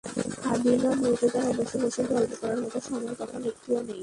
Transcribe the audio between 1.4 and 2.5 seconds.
অবশ্য বসে গল্প